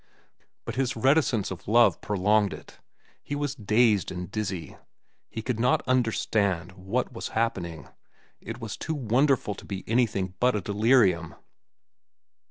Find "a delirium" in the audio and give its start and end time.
10.55-11.35